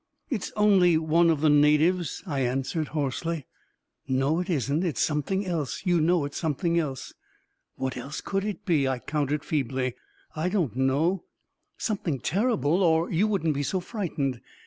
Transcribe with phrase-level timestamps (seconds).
[0.31, 3.45] "It's only one of the natives," I answered hoarsely."
[4.07, 4.83] No, it isn't!
[4.83, 5.83] It's something else!
[5.85, 7.13] You know it's something else!""
[7.75, 9.93] What else could it be?" I countered feebly."
[10.35, 11.25] I don't know—
[11.77, 14.41] something terrible, or you 363 364 A KING IN BABYLON wouldn't be so frightened